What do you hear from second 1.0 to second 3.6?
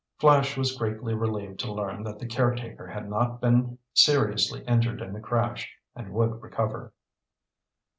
relieved to learn that the caretaker had not